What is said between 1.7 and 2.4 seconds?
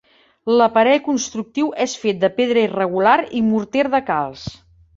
és fet de